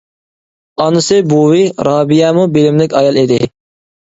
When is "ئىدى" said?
3.25-3.43